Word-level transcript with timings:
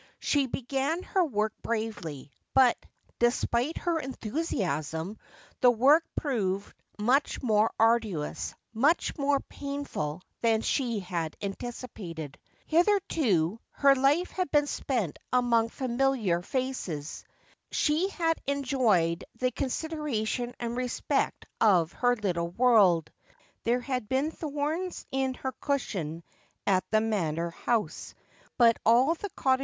She 0.17 0.47
began 0.47 1.03
her 1.03 1.23
workly 1.23 1.61
bravely; 1.61 2.31
but, 2.55 2.75
despite 3.19 3.77
her 3.77 3.99
enthusiasm, 3.99 5.19
the 5.59 5.69
work 5.69 6.03
proved 6.15 6.73
much 6.97 7.39
more 7.43 7.71
arduous, 7.79 8.55
much 8.73 9.15
more 9.15 9.39
painful, 9.41 10.23
than 10.41 10.61
she 10.61 11.01
had 11.01 11.37
anticipated, 11.39 12.39
Hitherto 12.65 13.59
her 13.73 13.93
life 13.93 14.31
had 14.31 14.49
been 14.49 14.65
spent 14.65 15.19
among 15.31 15.69
310 15.69 15.69
Just 15.69 15.77
as 15.77 15.83
I 15.83 15.85
Am. 15.85 15.97
familiar 15.99 16.41
fa2e 16.41 17.21
3— 17.21 17.25
he 17.85 18.09
hi 18.09 18.23
I 18.29 18.33
enjovel 18.47 19.17
the 19.37 19.51
eoasid 19.51 19.93
erat 20.01 20.39
ion 20.39 20.53
and 20.59 20.75
re;p?ei 20.77 21.31
of 21.61 21.91
her 21.91 22.15
little 22.15 22.49
world. 22.49 23.11
There 23.65 23.81
had 23.81 24.09
been 24.09 24.31
thorns 24.31 25.05
in 25.11 25.35
her 25.35 25.53
cn 25.61 26.23
diioii 26.65 26.77
'it 26.79 26.83
the 26.89 26.97
Mauor 27.01 27.51
House; 27.53 28.15
bus 28.57 28.73
a. 28.83 28.89
I 28.89 29.13
the 29.19 29.29
cottag. 29.35 29.57